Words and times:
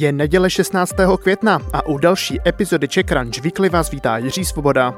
Je 0.00 0.12
neděle 0.12 0.50
16. 0.50 0.94
května 1.20 1.60
a 1.72 1.86
u 1.86 1.98
další 1.98 2.38
epizody 2.46 2.88
Czech 2.88 3.06
Crunch 3.06 3.38
Weekly 3.42 3.68
vás 3.68 3.90
vítá 3.90 4.18
Jiří 4.18 4.44
Svoboda. 4.44 4.94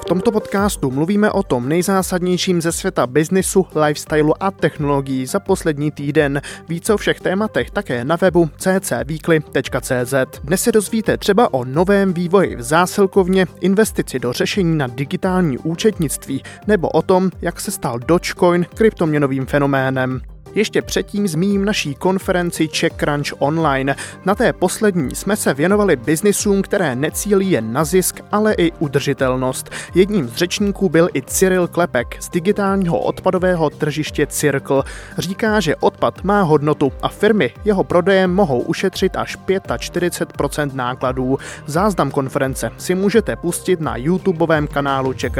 V 0.00 0.04
tomto 0.08 0.32
podcastu 0.32 0.90
mluvíme 0.90 1.30
o 1.30 1.42
tom 1.42 1.68
nejzásadnějším 1.68 2.60
ze 2.60 2.72
světa 2.72 3.06
biznisu, 3.06 3.66
lifestylu 3.86 4.42
a 4.42 4.50
technologií 4.50 5.26
za 5.26 5.40
poslední 5.40 5.90
týden. 5.90 6.40
Více 6.68 6.94
o 6.94 6.96
všech 6.96 7.20
tématech 7.20 7.70
také 7.70 8.04
na 8.04 8.16
webu 8.16 8.50
ccweekly.cz. 8.56 10.14
Dnes 10.44 10.62
se 10.62 10.72
dozvíte 10.72 11.16
třeba 11.16 11.54
o 11.54 11.64
novém 11.64 12.12
vývoji 12.12 12.56
v 12.56 12.62
zásilkovně, 12.62 13.46
investici 13.60 14.18
do 14.18 14.32
řešení 14.32 14.78
na 14.78 14.86
digitální 14.86 15.58
účetnictví 15.58 16.42
nebo 16.66 16.88
o 16.88 17.02
tom, 17.02 17.30
jak 17.40 17.60
se 17.60 17.70
stal 17.70 17.98
Dogecoin 17.98 18.66
kryptoměnovým 18.74 19.46
fenoménem. 19.46 20.20
Ještě 20.54 20.82
předtím 20.82 21.28
zmíním 21.28 21.64
naší 21.64 21.94
konferenci 21.94 22.68
Czech 22.68 22.92
Crunch 22.92 23.32
Online. 23.38 23.96
Na 24.24 24.34
té 24.34 24.52
poslední 24.52 25.14
jsme 25.14 25.36
se 25.36 25.54
věnovali 25.54 25.96
biznisům, 25.96 26.62
které 26.62 26.96
necílí 26.96 27.50
jen 27.50 27.72
na 27.72 27.84
zisk, 27.84 28.20
ale 28.32 28.54
i 28.54 28.72
udržitelnost. 28.78 29.70
Jedním 29.94 30.28
z 30.28 30.34
řečníků 30.34 30.88
byl 30.88 31.08
i 31.14 31.22
Cyril 31.22 31.68
Klepek 31.68 32.16
z 32.20 32.28
digitálního 32.28 32.98
odpadového 32.98 33.70
tržiště 33.70 34.26
Circle. 34.26 34.82
Říká, 35.18 35.60
že 35.60 35.76
odpad 35.76 36.24
má 36.24 36.42
hodnotu 36.42 36.92
a 37.02 37.08
firmy 37.08 37.50
jeho 37.64 37.84
prodejem 37.84 38.34
mohou 38.34 38.60
ušetřit 38.60 39.16
až 39.16 39.38
45% 39.48 40.74
nákladů. 40.74 41.38
Záznam 41.66 42.10
konference 42.10 42.70
si 42.78 42.94
můžete 42.94 43.36
pustit 43.36 43.80
na 43.80 43.96
YouTubeovém 43.96 44.66
kanálu 44.66 45.12
Czech 45.12 45.32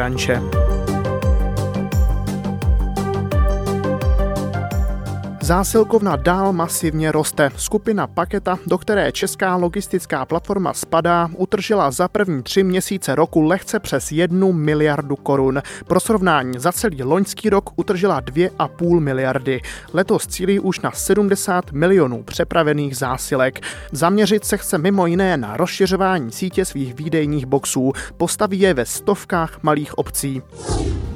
Zásilkovna 5.48 6.16
dál 6.16 6.52
masivně 6.52 7.12
roste. 7.12 7.50
Skupina 7.56 8.06
Paketa, 8.06 8.58
do 8.66 8.78
které 8.78 9.12
česká 9.12 9.56
logistická 9.56 10.24
platforma 10.24 10.74
spadá, 10.74 11.30
utržila 11.36 11.90
za 11.90 12.08
první 12.08 12.42
tři 12.42 12.62
měsíce 12.62 13.14
roku 13.14 13.42
lehce 13.42 13.80
přes 13.80 14.12
jednu 14.12 14.52
miliardu 14.52 15.16
korun. 15.16 15.62
Pro 15.86 16.00
srovnání 16.00 16.58
za 16.58 16.72
celý 16.72 17.02
loňský 17.02 17.50
rok 17.50 17.70
utržila 17.76 18.20
2,5 18.20 19.00
miliardy. 19.00 19.60
Letos 19.92 20.26
cílí 20.26 20.60
už 20.60 20.80
na 20.80 20.92
70 20.92 21.72
milionů 21.72 22.22
přepravených 22.22 22.96
zásilek. 22.96 23.60
Zaměřit 23.92 24.44
se 24.44 24.56
chce 24.56 24.78
mimo 24.78 25.06
jiné 25.06 25.36
na 25.36 25.56
rozšiřování 25.56 26.32
sítě 26.32 26.64
svých 26.64 26.94
výdejních 26.94 27.46
boxů. 27.46 27.92
Postaví 28.16 28.60
je 28.60 28.74
ve 28.74 28.86
stovkách 28.86 29.62
malých 29.62 29.98
obcí. 29.98 30.42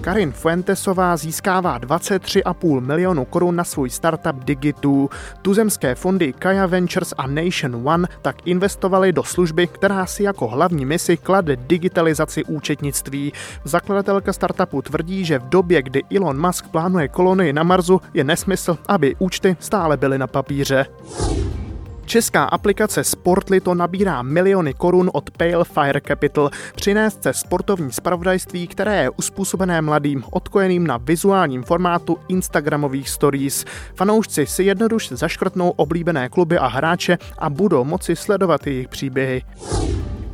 Karin 0.02 0.32
Fuentesová 0.32 1.16
získává 1.16 1.78
23,5 1.78 2.80
milionu 2.80 3.24
korun 3.24 3.56
na 3.56 3.64
svůj 3.64 3.90
startup 3.90 4.44
Digitu. 4.44 5.10
Tuzemské 5.42 5.94
fondy 5.94 6.32
Kaya 6.32 6.66
Ventures 6.66 7.14
a 7.18 7.26
Nation 7.26 7.88
One 7.88 8.08
tak 8.22 8.36
investovali 8.44 9.12
do 9.12 9.24
služby, 9.24 9.66
která 9.66 10.06
si 10.06 10.22
jako 10.22 10.48
hlavní 10.48 10.84
misi 10.84 11.16
klade 11.16 11.56
digitalizaci 11.56 12.44
účetnictví. 12.44 13.32
Zakladatelka 13.64 14.32
startupu 14.32 14.82
tvrdí, 14.82 15.24
že 15.24 15.38
v 15.38 15.48
době, 15.48 15.82
kdy 15.82 16.02
Elon 16.16 16.46
Musk 16.46 16.68
plánuje 16.68 17.08
kolonii 17.08 17.52
na 17.52 17.62
Marsu, 17.62 18.00
je 18.14 18.24
nesmysl, 18.24 18.78
aby 18.88 19.16
účty 19.18 19.56
stále 19.60 19.96
byly 19.96 20.18
na 20.18 20.26
papíře. 20.26 20.86
Česká 22.04 22.44
aplikace 22.44 23.04
Sportly 23.04 23.60
to 23.60 23.74
nabírá 23.74 24.22
miliony 24.22 24.74
korun 24.74 25.10
od 25.12 25.30
Pale 25.30 25.64
Fire 25.64 26.00
Capital. 26.00 26.50
Přinést 26.74 27.22
se 27.22 27.32
sportovní 27.32 27.92
spravodajství, 27.92 28.66
které 28.66 29.02
je 29.02 29.10
uspůsobené 29.10 29.82
mladým, 29.82 30.24
odkojeným 30.30 30.86
na 30.86 30.96
vizuálním 30.96 31.62
formátu 31.62 32.18
Instagramových 32.28 33.08
stories. 33.08 33.64
Fanoušci 33.94 34.46
si 34.46 34.64
jednoduše 34.64 35.16
zaškrtnou 35.16 35.70
oblíbené 35.70 36.28
kluby 36.28 36.58
a 36.58 36.66
hráče 36.66 37.18
a 37.38 37.50
budou 37.50 37.84
moci 37.84 38.16
sledovat 38.16 38.66
jejich 38.66 38.88
příběhy. 38.88 39.42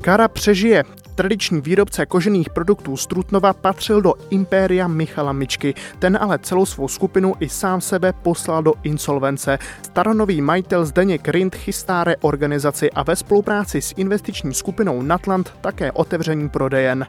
Kara 0.01 0.29
přežije. 0.29 0.85
Tradiční 1.19 1.61
výrobce 1.61 2.07
kožených 2.07 2.51
produktů 2.51 2.97
z 2.97 3.07
Trutnova 3.07 3.53
patřil 3.53 4.03
do 4.03 4.15
impéria 4.31 4.89
Michala 4.89 5.33
Mičky. 5.33 5.75
Ten 5.99 6.19
ale 6.21 6.39
celou 6.39 6.67
svou 6.67 6.89
skupinu 6.89 7.35
i 7.41 7.49
sám 7.49 7.81
sebe 7.81 8.13
poslal 8.13 8.63
do 8.63 8.75
insolvence. 8.83 9.59
Staronový 9.83 10.41
majitel 10.41 10.87
Zdeněk 10.87 11.29
Rind 11.29 11.55
chystá 11.55 12.05
reorganizaci 12.05 12.91
a 12.91 13.03
ve 13.03 13.17
spolupráci 13.17 13.83
s 13.83 13.95
investiční 13.97 14.55
skupinou 14.55 15.03
Natland 15.03 15.53
také 15.61 15.93
otevření 15.93 16.49
prodejen. 16.49 17.07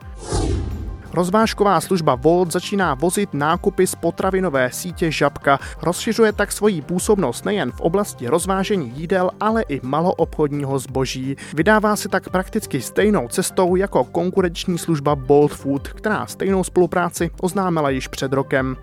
Rozvážková 1.14 1.82
služba 1.82 2.16
Volt 2.16 2.52
začíná 2.52 2.94
vozit 2.94 3.34
nákupy 3.34 3.88
z 3.88 3.96
potravinové 3.96 4.70
sítě 4.72 5.12
Žabka. 5.12 5.60
Rozšiřuje 5.82 6.34
tak 6.34 6.52
svoji 6.52 6.82
působnost 6.82 7.46
nejen 7.46 7.72
v 7.72 7.82
oblasti 7.82 8.28
rozvážení 8.28 8.94
jídel, 8.96 9.32
ale 9.40 9.62
i 9.62 9.80
maloobchodního 9.84 10.80
zboží. 10.80 11.36
Vydává 11.54 11.96
se 11.96 12.10
tak 12.10 12.30
prakticky 12.30 12.82
stejnou 12.82 13.28
cestou 13.28 13.76
jako 13.76 14.04
konkurenční 14.04 14.78
služba 14.78 15.16
Bolt 15.16 15.52
Food, 15.54 15.88
která 15.88 16.28
stejnou 16.28 16.64
spolupráci 16.64 17.32
oznámila 17.42 17.90
již 17.90 18.08
před 18.08 18.34
rokem. 18.34 18.78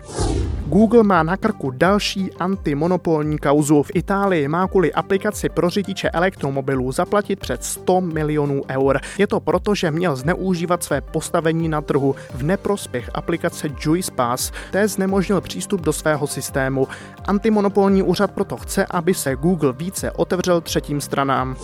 Google 0.69 1.03
má 1.03 1.23
na 1.23 1.37
krku 1.37 1.71
další 1.71 2.33
antimonopolní 2.33 3.37
kauzu. 3.37 3.83
V 3.83 3.91
Itálii 3.93 4.47
má 4.47 4.67
kvůli 4.67 4.93
aplikaci 4.93 5.49
pro 5.49 5.69
řidiče 5.69 6.09
elektromobilů 6.09 6.91
zaplatit 6.91 7.39
před 7.39 7.63
100 7.63 8.01
milionů 8.01 8.61
eur. 8.69 8.99
Je 9.17 9.27
to 9.27 9.39
proto, 9.39 9.75
že 9.75 9.91
měl 9.91 10.15
zneužívat 10.15 10.83
své 10.83 11.01
postavení 11.01 11.69
na 11.69 11.81
trhu 11.81 12.15
v 12.33 12.43
neprospěch 12.43 13.09
aplikace 13.13 13.69
Juice 13.79 14.11
Pass, 14.11 14.51
té 14.71 14.87
znemožnil 14.87 15.41
přístup 15.41 15.81
do 15.81 15.93
svého 15.93 16.27
systému. 16.27 16.87
Antimonopolní 17.25 18.03
úřad 18.03 18.31
proto 18.31 18.57
chce, 18.57 18.85
aby 18.85 19.13
se 19.13 19.35
Google 19.35 19.73
více 19.73 20.11
otevřel 20.11 20.61
třetím 20.61 21.01
stranám. 21.01 21.55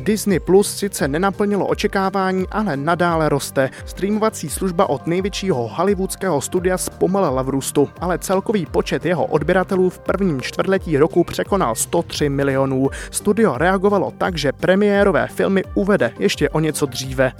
Disney 0.00 0.40
Plus 0.40 0.76
sice 0.76 1.08
nenaplnilo 1.08 1.66
očekávání, 1.66 2.44
ale 2.50 2.76
nadále 2.76 3.28
roste. 3.28 3.70
Streamovací 3.86 4.48
služba 4.48 4.88
od 4.88 5.06
největšího 5.06 5.68
hollywoodského 5.68 6.40
studia 6.40 6.78
zpomalila 6.78 7.42
v 7.42 7.48
růstu, 7.48 7.88
ale 8.00 8.18
celkový 8.18 8.66
počet 8.66 9.04
jeho 9.06 9.26
odběratelů 9.26 9.90
v 9.90 9.98
prvním 9.98 10.40
čtvrtletí 10.40 10.96
roku 10.96 11.24
překonal 11.24 11.74
103 11.74 12.28
milionů. 12.28 12.90
Studio 13.10 13.58
reagovalo 13.58 14.12
tak, 14.18 14.38
že 14.38 14.52
premiérové 14.52 15.26
filmy 15.26 15.64
uvede 15.74 16.12
ještě 16.18 16.48
o 16.48 16.60
něco 16.60 16.86
dříve. 16.86 17.32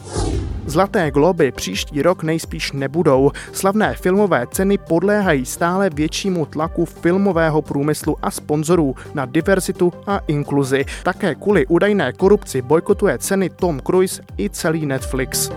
Zlaté 0.70 1.10
globy 1.10 1.52
příští 1.52 2.02
rok 2.02 2.22
nejspíš 2.22 2.72
nebudou. 2.72 3.30
Slavné 3.52 3.94
filmové 3.94 4.46
ceny 4.50 4.78
podléhají 4.78 5.46
stále 5.46 5.90
většímu 5.90 6.46
tlaku 6.46 6.84
filmového 6.84 7.62
průmyslu 7.62 8.16
a 8.22 8.30
sponzorů 8.30 8.94
na 9.14 9.26
diverzitu 9.26 9.92
a 10.06 10.20
inkluzi. 10.26 10.84
Také 11.02 11.34
kvůli 11.34 11.66
údajné 11.66 12.12
korupci 12.12 12.62
bojkotuje 12.62 13.18
ceny 13.18 13.50
Tom 13.50 13.80
Cruise 13.86 14.22
i 14.38 14.50
celý 14.50 14.86
Netflix. 14.86 15.50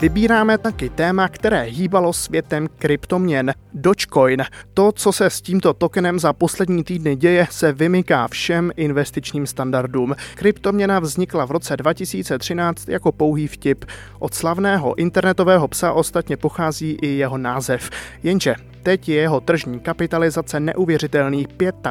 Vybíráme 0.00 0.58
taky 0.58 0.88
téma, 0.88 1.28
které 1.28 1.62
hýbalo 1.62 2.12
světem 2.12 2.68
kryptoměn. 2.78 3.52
Dogecoin. 3.74 4.44
To, 4.74 4.92
co 4.92 5.12
se 5.12 5.30
s 5.30 5.40
tímto 5.40 5.74
tokenem 5.74 6.18
za 6.18 6.32
poslední 6.32 6.84
týdny 6.84 7.16
děje, 7.16 7.46
se 7.50 7.72
vymyká 7.72 8.28
všem 8.28 8.72
investičním 8.76 9.46
standardům. 9.46 10.14
Kryptoměna 10.34 10.98
vznikla 10.98 11.44
v 11.44 11.50
roce 11.50 11.76
2013 11.76 12.88
jako 12.88 13.12
pouhý 13.12 13.46
vtip. 13.46 13.84
Od 14.18 14.34
slavného 14.34 14.94
internetového 14.94 15.68
psa 15.68 15.92
ostatně 15.92 16.36
pochází 16.36 16.98
i 17.02 17.06
jeho 17.06 17.38
název. 17.38 17.90
Jenže 18.22 18.54
teď 18.82 19.08
je 19.08 19.16
jeho 19.16 19.40
tržní 19.40 19.80
kapitalizace 19.80 20.60
neuvěřitelných 20.60 21.46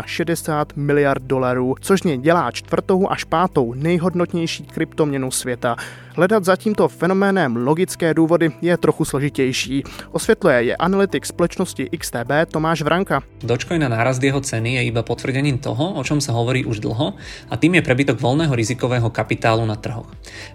65 0.06 0.84
miliard 0.84 1.24
dolarů, 1.24 1.76
což 1.82 2.04
mě 2.04 2.18
dělá 2.18 2.52
čtvrtou 2.52 3.10
až 3.10 3.24
pátou 3.24 3.74
nejhodnotnější 3.74 4.64
kryptoměnu 4.64 5.32
světa. 5.32 5.76
Hledat 6.14 6.46
za 6.46 6.54
tímto 6.54 6.86
fenoménem 6.86 7.58
logické 7.58 8.14
důvody 8.14 8.52
je 8.62 8.78
trochu 8.78 9.06
složitější. 9.06 9.84
Osvětluje 10.12 10.64
je 10.64 10.76
analytik 10.76 11.26
společnosti 11.26 11.90
XTB 11.90 12.32
Tomáš 12.52 12.82
Vranka. 12.82 13.22
Dogecoin 13.42 13.82
na 13.82 13.90
nárast 13.90 14.24
jeho 14.24 14.42
ceny 14.42 14.76
je 14.76 14.84
iba 14.94 15.02
potvrdením 15.02 15.58
toho, 15.58 15.98
o 15.98 16.04
čom 16.06 16.22
sa 16.22 16.38
hovorí 16.38 16.70
už 16.70 16.86
dlho, 16.86 17.18
a 17.50 17.54
tým 17.58 17.76
je 17.76 17.82
prebytok 17.82 18.22
voľného 18.22 18.54
rizikového 18.54 19.10
kapitálu 19.10 19.66
na 19.66 19.74
trhoch. 19.74 20.06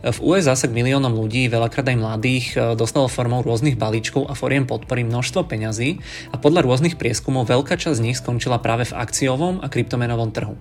V 0.06 0.19
USA 0.22 0.55
sa 0.55 0.70
k 0.70 0.78
miliónom 0.78 1.10
ľudí, 1.10 1.50
veľakrát 1.50 1.90
aj 1.90 1.99
mladých, 1.99 2.46
dostalo 2.78 3.11
formou 3.11 3.43
rôznych 3.43 3.75
balíčkov 3.75 4.31
a 4.31 4.38
foriem 4.38 4.62
podpory 4.62 5.02
množstvo 5.02 5.43
peňazí 5.43 5.99
a 6.31 6.38
podľa 6.38 6.70
rôznych 6.70 6.94
prieskumov 6.94 7.50
veľká 7.50 7.75
časť 7.75 7.99
z 7.99 8.04
nich 8.06 8.16
skončila 8.22 8.62
práve 8.62 8.87
v 8.87 8.94
akciovom 8.94 9.58
a 9.58 9.66
kryptomenovom 9.66 10.31
trhu. 10.31 10.54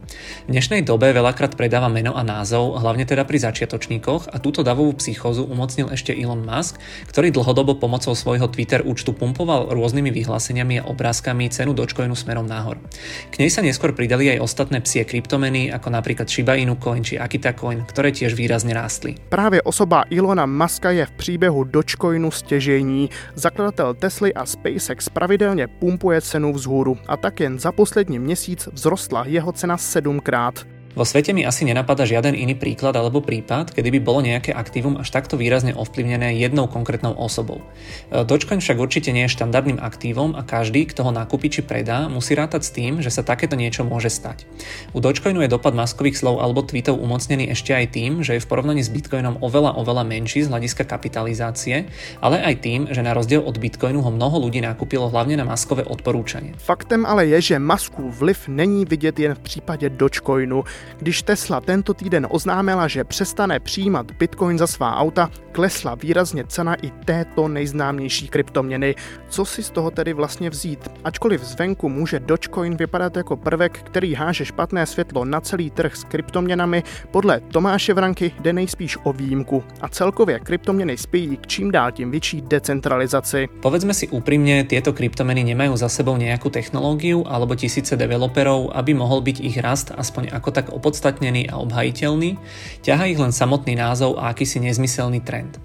V 0.45 0.49
dnešnej 0.49 0.81
dobe 0.81 1.13
veľakrát 1.13 1.53
predáva 1.53 1.85
meno 1.85 2.17
a 2.17 2.25
názov, 2.25 2.81
hlavne 2.81 3.05
teda 3.05 3.29
pri 3.29 3.45
začiatočníkoch 3.45 4.33
a 4.33 4.41
túto 4.41 4.65
davovú 4.65 4.86
maskovú 4.87 5.03
psychózu 5.03 5.43
umocnil 5.43 5.91
ešte 5.91 6.15
Elon 6.15 6.47
Musk, 6.47 6.79
ktorý 7.11 7.35
dlhodobo 7.35 7.75
pomocou 7.75 8.15
svojho 8.15 8.47
Twitter 8.47 8.79
účtu 8.87 9.11
pumpoval 9.11 9.67
rôznymi 9.75 10.15
vyhláseniami 10.15 10.79
a 10.79 10.87
obrázkami 10.87 11.51
cenu 11.51 11.75
Dogecoinu 11.75 12.15
smerom 12.15 12.47
nahor. 12.47 12.79
K 13.27 13.35
nej 13.43 13.51
sa 13.51 13.59
neskôr 13.59 13.91
pridali 13.91 14.31
aj 14.31 14.39
ostatné 14.39 14.79
psie 14.79 15.03
kryptomeny, 15.03 15.67
ako 15.75 15.91
napríklad 15.91 16.31
Shiba 16.31 16.55
Inu 16.55 16.79
Coin 16.79 17.03
či 17.03 17.19
Akita 17.19 17.51
Coin, 17.51 17.83
ktoré 17.83 18.15
tiež 18.15 18.31
výrazne 18.31 18.71
rástli. 18.71 19.19
Právě 19.27 19.59
osoba 19.67 20.07
Ilona 20.07 20.47
Muska 20.47 20.91
je 20.91 21.03
v 21.05 21.11
příběhu 21.11 21.63
Dogecoinu 21.63 22.31
stěžení. 22.31 23.09
Zakladatel 23.35 23.93
Tesly 23.93 24.31
a 24.33 24.45
SpaceX 24.45 25.09
pravidelně 25.09 25.67
pumpuje 25.67 26.21
cenu 26.21 26.53
vzhůru 26.53 26.97
a 27.07 27.17
tak 27.17 27.39
jen 27.39 27.59
za 27.59 27.71
poslední 27.71 28.19
měsíc 28.19 28.69
vzrostla 28.73 29.27
jeho 29.27 29.51
cena 29.51 29.77
sedmkrát. 29.77 30.76
Vo 30.97 31.05
svete 31.05 31.29
mi 31.29 31.45
asi 31.45 31.61
nenapadá 31.61 32.09
žiaden 32.09 32.33
iný 32.33 32.57
príklad 32.57 32.97
alebo 32.97 33.21
prípad, 33.21 33.69
kedy 33.69 33.93
by 33.93 33.99
bolo 34.01 34.25
nejaké 34.25 34.49
aktívum 34.49 34.97
až 34.97 35.13
takto 35.13 35.37
výrazne 35.37 35.77
ovplyvnené 35.77 36.33
jednou 36.41 36.65
konkrétnou 36.65 37.13
osobou. 37.13 37.61
E, 38.09 38.25
Dogecoin 38.25 38.57
však 38.57 38.81
určite 38.81 39.13
nie 39.13 39.29
je 39.29 39.37
štandardným 39.37 39.77
aktívom 39.77 40.33
a 40.33 40.41
každý, 40.41 40.89
kto 40.89 41.05
ho 41.05 41.13
nakúpi 41.13 41.53
či 41.53 41.61
predá, 41.61 42.09
musí 42.09 42.33
rátať 42.33 42.65
s 42.65 42.73
tým, 42.73 43.05
že 43.05 43.13
sa 43.13 43.21
takéto 43.21 43.53
niečo 43.53 43.85
môže 43.85 44.09
stať. 44.09 44.49
U 44.89 44.97
Dogecoinu 44.97 45.45
je 45.45 45.53
dopad 45.53 45.77
maskových 45.77 46.17
slov 46.17 46.41
alebo 46.41 46.65
tweetov 46.65 46.97
umocnený 46.97 47.53
ešte 47.53 47.77
aj 47.77 47.93
tým, 47.93 48.25
že 48.25 48.33
je 48.33 48.41
v 48.41 48.49
porovnaní 48.49 48.81
s 48.81 48.89
Bitcoinom 48.89 49.37
oveľa 49.45 49.77
oveľa 49.77 50.01
menší 50.01 50.49
z 50.49 50.49
hľadiska 50.49 50.81
kapitalizácie, 50.89 51.93
ale 52.25 52.41
aj 52.41 52.65
tým, 52.65 52.89
že 52.89 53.05
na 53.05 53.13
rozdiel 53.13 53.45
od 53.45 53.61
Bitcoinu 53.61 54.01
ho 54.01 54.09
mnoho 54.09 54.49
ľudí 54.49 54.65
nakúpilo 54.65 55.13
hlavne 55.13 55.37
na 55.37 55.45
maskové 55.45 55.85
odporúčanie. 55.85 56.57
Faktem 56.57 57.05
ale 57.05 57.29
je, 57.37 57.53
že 57.53 57.61
Muskův 57.61 58.09
vliv 58.17 58.39
není 58.49 58.81
vidět 58.81 59.21
jen 59.21 59.37
v 59.37 59.45
případě 59.45 59.93
Dogecoinu. 59.93 60.65
Když 60.97 61.21
Tesla 61.21 61.61
tento 61.61 61.93
týden 61.93 62.27
oznámila, 62.29 62.87
že 62.87 63.03
přestane 63.03 63.59
přijímat 63.59 64.11
Bitcoin 64.11 64.57
za 64.57 64.67
svá 64.67 64.95
auta, 64.95 65.29
klesla 65.51 65.95
výrazně 65.95 66.43
cena 66.47 66.75
i 66.75 66.91
této 67.05 67.47
nejznámější 67.47 68.27
kryptoměny. 68.27 68.95
Co 69.29 69.45
si 69.45 69.63
z 69.63 69.69
toho 69.69 69.91
tedy 69.91 70.13
vlastně 70.13 70.49
vzít? 70.49 70.79
Ačkoliv 71.03 71.43
zvenku 71.43 71.89
může 71.89 72.19
Dogecoin 72.19 72.77
vypadat 72.77 73.17
jako 73.17 73.35
prvek, 73.37 73.79
který 73.83 74.13
háže 74.13 74.45
špatné 74.45 74.85
světlo 74.85 75.25
na 75.25 75.41
celý 75.41 75.69
trh 75.69 75.95
s 75.95 76.03
kryptoměnami, 76.03 76.83
podle 77.11 77.39
Tomáše 77.39 77.93
Vranky 77.93 78.31
jde 78.39 78.53
nejspíš 78.53 78.97
o 79.03 79.13
výjimku 79.13 79.63
a 79.81 79.89
celkově 79.89 80.39
kryptoměny 80.39 80.97
spějí 80.97 81.37
k 81.37 81.47
čím 81.47 81.71
dál 81.71 81.91
tím 81.91 82.11
větší 82.11 82.41
decentralizaci. 82.41 83.47
Povedzme 83.61 83.93
si 83.93 84.07
úprimne, 84.07 84.63
tieto 84.63 84.93
kryptomeny 84.93 85.43
nemajú 85.43 85.73
za 85.77 85.89
sebou 85.89 86.15
nejakú 86.15 86.53
technológiu 86.53 87.25
alebo 87.25 87.57
tisíce 87.57 87.97
developerov, 87.97 88.71
aby 88.77 88.93
mohol 88.93 89.25
byť 89.25 89.37
ich 89.41 89.57
rast 89.57 89.91
aspoň 89.91 90.31
ako 90.31 90.49
tak 90.53 90.65
opodstatnený 90.77 91.49
a 91.49 91.57
obhajiteľný, 91.57 92.37
ťaha 92.85 93.09
ich 93.09 93.19
len 93.19 93.33
samotný 93.33 93.73
názov 93.75 94.21
a 94.21 94.31
akýsi 94.31 94.61
nezmyselný 94.61 95.25
trend. 95.25 95.57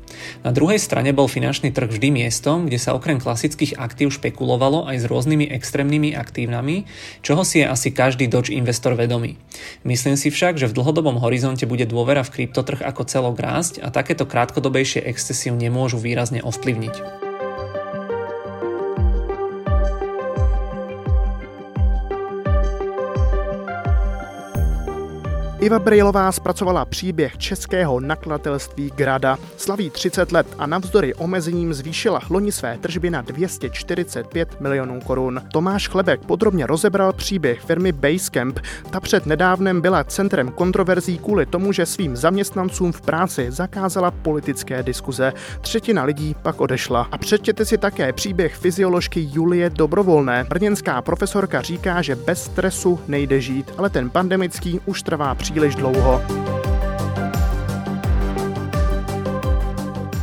Na 0.44 0.52
druhej 0.52 0.80
strane 0.80 1.12
bol 1.12 1.28
finančný 1.28 1.72
trh 1.72 1.88
vždy 1.88 2.08
miestom, 2.24 2.68
kde 2.68 2.80
sa 2.80 2.96
okrem 2.96 3.20
klasických 3.20 3.76
aktív 3.76 4.12
špekulovalo 4.16 4.88
aj 4.88 4.96
s 5.02 5.08
rôznymi 5.08 5.52
extrémnymi 5.52 6.16
aktívnami, 6.16 6.88
čoho 7.20 7.42
si 7.44 7.64
je 7.64 7.66
asi 7.68 7.92
každý 7.92 8.28
Doge 8.28 8.56
investor 8.56 8.96
vedomý. 8.96 9.36
Myslím 9.84 10.16
si 10.16 10.32
však, 10.32 10.56
že 10.56 10.68
v 10.68 10.76
dlhodobom 10.76 11.20
horizonte 11.20 11.68
bude 11.68 11.84
dôvera 11.88 12.24
v 12.24 12.32
kryptotrh 12.32 12.80
ako 12.84 13.02
celok 13.08 13.36
rásť 13.40 13.84
a 13.84 13.92
takéto 13.92 14.24
krátkodobejšie 14.24 15.04
excesy 15.04 15.52
nemôžu 15.52 16.00
výrazne 16.00 16.40
ovplyvniť. 16.44 17.31
Iva 25.62 25.78
Brejlová 25.78 26.32
zpracovala 26.32 26.84
příběh 26.84 27.38
českého 27.38 28.00
nakladatelství 28.00 28.92
Grada. 28.94 29.38
Slaví 29.56 29.90
30 29.90 30.32
let 30.32 30.46
a 30.58 30.66
navzdory 30.66 31.14
omezením 31.14 31.74
zvýšila 31.74 32.20
loni 32.30 32.52
své 32.52 32.78
tržby 32.78 33.10
na 33.10 33.22
245 33.22 34.60
milionů 34.60 35.00
korun. 35.00 35.42
Tomáš 35.52 35.88
Chlebek 35.88 36.20
podrobně 36.20 36.66
rozebral 36.66 37.12
příběh 37.12 37.60
firmy 37.60 37.92
Basecamp. 37.92 38.60
Ta 38.90 39.00
před 39.00 39.26
nedávnem 39.26 39.80
byla 39.80 40.04
centrem 40.04 40.50
kontroverzí 40.50 41.18
kvůli 41.18 41.46
tomu, 41.46 41.72
že 41.72 41.86
svým 41.86 42.16
zaměstnancům 42.16 42.92
v 42.92 43.00
práci 43.00 43.46
zakázala 43.50 44.10
politické 44.10 44.82
diskuze. 44.82 45.32
Třetina 45.60 46.04
lidí 46.04 46.36
pak 46.42 46.60
odešla. 46.60 47.08
A 47.12 47.18
přečtěte 47.18 47.64
si 47.64 47.78
také 47.78 48.12
příběh 48.12 48.54
fyzioložky 48.56 49.28
Julie 49.32 49.70
Dobrovolné. 49.70 50.44
Brněnská 50.48 51.02
profesorka 51.02 51.60
říká, 51.62 52.02
že 52.02 52.16
bez 52.16 52.44
stresu 52.44 53.00
nejde 53.08 53.40
žít, 53.40 53.72
ale 53.78 53.90
ten 53.90 54.10
pandemický 54.10 54.80
už 54.86 55.02
trvá 55.02 55.34
příliš 55.34 55.51
příliš 55.52 55.74
dlouho. 55.74 56.22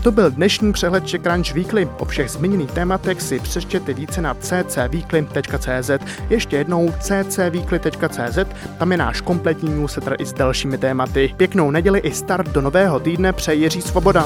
To 0.03 0.11
byl 0.11 0.31
dnešní 0.31 0.73
přehled 0.73 1.07
Czech 1.07 1.21
Crunch 1.21 1.53
Weekly. 1.53 1.89
O 1.99 2.05
všech 2.05 2.29
zmíněných 2.29 2.71
tématech 2.71 3.21
si 3.21 3.39
přečtěte 3.39 3.93
více 3.93 4.21
na 4.21 4.33
ccweekly.cz. 4.33 5.91
Ještě 6.29 6.57
jednou 6.57 6.93
ccweekly.cz, 6.99 8.39
tam 8.77 8.91
je 8.91 8.97
náš 8.97 9.21
kompletní 9.21 9.69
newsletter 9.69 10.15
i 10.19 10.25
s 10.25 10.33
dalšími 10.33 10.77
tématy. 10.77 11.33
Pěknou 11.37 11.71
neděli 11.71 11.99
i 11.99 12.11
start 12.11 12.49
do 12.49 12.61
nového 12.61 12.99
týdne 12.99 13.33
přeje 13.33 13.55
Jiří 13.55 13.81
Svoboda. 13.81 14.25